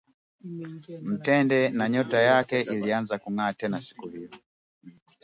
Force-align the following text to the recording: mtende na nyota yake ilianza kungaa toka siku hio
mtende 1.01 1.69
na 1.69 1.89
nyota 1.89 2.19
yake 2.21 2.61
ilianza 2.61 3.17
kungaa 3.19 3.53
toka 3.53 3.81
siku 3.81 4.07
hio 4.09 4.29